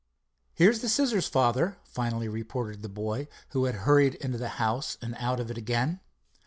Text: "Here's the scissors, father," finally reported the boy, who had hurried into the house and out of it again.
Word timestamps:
"Here's 0.55 0.81
the 0.81 0.89
scissors, 0.89 1.27
father," 1.27 1.77
finally 1.83 2.27
reported 2.27 2.81
the 2.81 2.89
boy, 2.89 3.27
who 3.49 3.65
had 3.65 3.75
hurried 3.85 4.15
into 4.15 4.39
the 4.39 4.49
house 4.57 4.97
and 4.99 5.13
out 5.19 5.39
of 5.39 5.51
it 5.51 5.59
again. 5.59 5.99